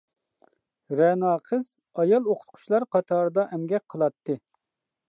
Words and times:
رەنا 0.99 1.33
قىز-ئايال 1.49 2.33
ئوقۇتقۇچىلار 2.33 2.89
قاتارىدا 2.97 3.49
ئەمگەك 3.53 3.89
قىلاتتى. 3.95 4.43